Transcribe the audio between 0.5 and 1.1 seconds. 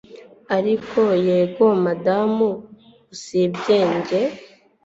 Ariko